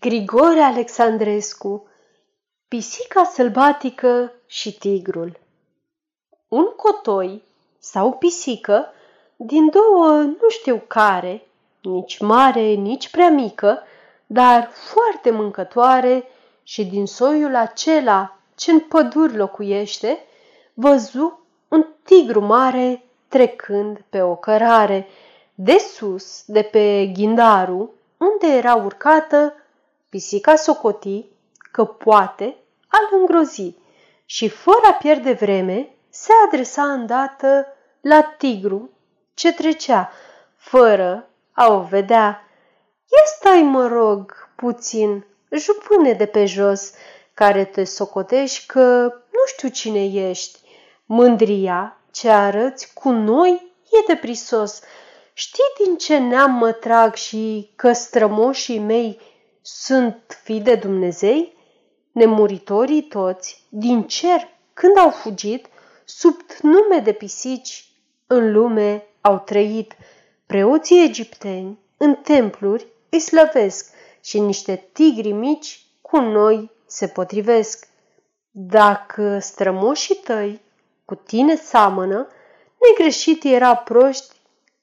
Grigore 0.00 0.60
Alexandrescu 0.60 1.88
Pisica 2.68 3.24
sălbatică 3.24 4.32
și 4.46 4.78
tigrul. 4.78 5.40
Un 6.48 6.64
cotoi 6.76 7.42
sau 7.78 8.12
pisică, 8.12 8.86
din 9.36 9.70
două 9.70 10.08
nu 10.16 10.48
știu 10.48 10.82
care, 10.86 11.46
nici 11.82 12.18
mare, 12.18 12.60
nici 12.60 13.10
prea 13.10 13.28
mică, 13.28 13.82
dar 14.26 14.70
foarte 14.72 15.30
mâncătoare 15.30 16.24
și 16.62 16.84
din 16.84 17.06
soiul 17.06 17.54
acela 17.54 18.38
ce 18.54 18.70
în 18.70 18.80
păduri 18.80 19.36
locuiește, 19.36 20.18
văzu 20.74 21.40
un 21.68 21.86
tigru 22.02 22.40
mare 22.40 23.04
trecând 23.28 24.04
pe 24.08 24.22
o 24.22 24.36
cărare, 24.36 25.08
de 25.54 25.78
sus, 25.78 26.44
de 26.46 26.62
pe 26.62 27.06
ghindaru, 27.06 27.90
unde 28.16 28.56
era 28.56 28.74
urcată 28.74 29.54
Pisica 30.16 30.56
socoti 30.56 31.24
că 31.72 31.84
poate 31.84 32.56
al 32.88 33.18
îngrozi 33.20 33.74
și, 34.24 34.48
fără 34.48 34.80
a 34.90 34.92
pierde 34.92 35.32
vreme, 35.32 35.88
se 36.08 36.32
adresa 36.46 36.82
îndată 36.82 37.66
la 38.00 38.22
tigru 38.22 38.90
ce 39.34 39.52
trecea, 39.52 40.12
fără 40.56 41.28
a 41.52 41.72
o 41.72 41.80
vedea. 41.80 42.48
Ia 42.98 43.22
stai, 43.36 43.62
mă 43.62 43.86
rog, 43.86 44.48
puțin, 44.54 45.26
jupâne 45.50 46.12
de 46.12 46.26
pe 46.26 46.44
jos, 46.44 46.92
care 47.34 47.64
te 47.64 47.84
socotești 47.84 48.66
că 48.66 49.12
nu 49.12 49.40
știu 49.46 49.68
cine 49.68 50.04
ești. 50.04 50.58
Mândria 51.06 52.00
ce 52.10 52.28
arăți 52.28 52.92
cu 52.94 53.08
noi 53.08 53.72
e 53.90 54.04
de 54.06 54.16
prisos. 54.16 54.80
Știi 55.32 55.84
din 55.84 55.96
ce 55.96 56.18
neam 56.18 56.50
mă 56.50 56.72
trag 56.72 57.14
și 57.14 57.72
că 57.74 57.92
strămoșii 57.92 58.78
mei 58.78 59.34
sunt 59.68 60.38
fi 60.42 60.60
de 60.60 60.74
Dumnezei? 60.74 61.56
Nemuritorii 62.12 63.02
toți, 63.02 63.66
din 63.68 64.02
cer, 64.02 64.48
când 64.74 64.98
au 64.98 65.10
fugit, 65.10 65.66
sub 66.04 66.40
nume 66.62 66.98
de 66.98 67.12
pisici, 67.12 67.88
în 68.26 68.52
lume 68.52 69.06
au 69.20 69.38
trăit. 69.38 69.96
Preoții 70.46 71.04
egipteni, 71.04 71.78
în 71.96 72.14
templuri, 72.14 72.86
îi 73.08 73.20
slăvesc 73.20 73.92
și 74.20 74.40
niște 74.40 74.88
tigri 74.92 75.32
mici 75.32 75.86
cu 76.00 76.16
noi 76.16 76.70
se 76.86 77.06
potrivesc. 77.06 77.88
Dacă 78.50 79.38
strămoșii 79.38 80.14
tăi 80.14 80.60
cu 81.04 81.14
tine 81.14 81.56
seamănă, 81.56 82.28
negreșit 82.88 83.44
era 83.44 83.74
proști, 83.76 84.34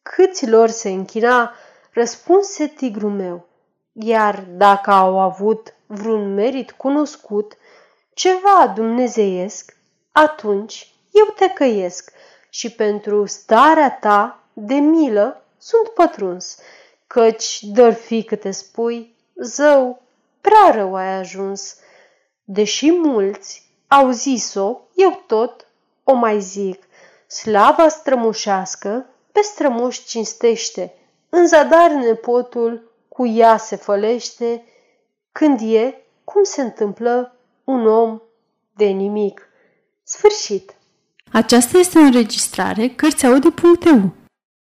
câți 0.02 0.50
lor 0.50 0.70
se 0.70 0.90
închina, 0.90 1.54
răspunse 1.92 2.68
tigru 2.68 3.10
meu 3.10 3.52
iar 3.94 4.44
dacă 4.50 4.92
au 4.92 5.20
avut 5.20 5.76
vreun 5.86 6.34
merit 6.34 6.72
cunoscut, 6.72 7.58
ceva 8.14 8.72
dumnezeiesc, 8.76 9.78
atunci 10.12 10.94
eu 11.12 11.26
te 11.26 11.50
căiesc 11.50 12.12
și 12.50 12.72
pentru 12.72 13.26
starea 13.26 13.92
ta 13.92 14.44
de 14.54 14.74
milă 14.74 15.44
sunt 15.58 15.88
pătruns, 15.88 16.58
căci 17.08 17.64
dăr 17.64 17.94
fi 17.94 18.24
câte 18.24 18.52
spui, 18.52 19.16
zău, 19.36 20.02
prea 20.42 20.72
rău 20.72 20.96
ai 20.96 21.18
ajuns. 21.18 21.76
Deși 22.44 22.92
mulți 22.92 23.72
au 23.88 24.12
zis-o, 24.12 24.80
eu 24.96 25.24
tot 25.28 25.68
o 26.04 26.14
mai 26.14 26.40
zic, 26.40 26.84
slava 27.28 27.88
strămoșească 27.88 29.06
pe 29.32 29.42
strămoș 29.42 30.04
cinstește, 30.04 30.94
în 31.30 31.48
zadar 31.48 31.92
nepotul 31.92 32.92
cu 33.14 33.28
ea 33.28 33.58
se 33.58 33.76
fălește, 33.76 34.64
când 35.32 35.60
e, 35.62 36.04
cum 36.24 36.44
se 36.44 36.62
întâmplă, 36.62 37.36
un 37.64 37.88
om 37.88 38.22
de 38.76 38.86
nimic. 38.86 39.50
Sfârșit. 40.04 40.76
Aceasta 41.32 41.78
este 41.78 41.98
o 41.98 42.02
înregistrare 42.02 42.88
Cărțiaudio.eu. 42.88 44.23